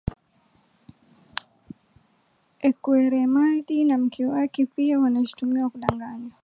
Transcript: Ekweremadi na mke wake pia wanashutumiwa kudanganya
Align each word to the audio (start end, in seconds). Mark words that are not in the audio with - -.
Ekweremadi 2.67 3.83
na 3.83 3.97
mke 3.97 4.25
wake 4.25 4.65
pia 4.65 4.99
wanashutumiwa 4.99 5.69
kudanganya 5.69 6.31